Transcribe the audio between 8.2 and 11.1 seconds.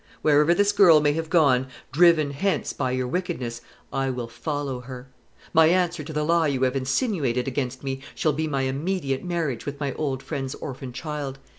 be my immediate marriage with my old friend's orphan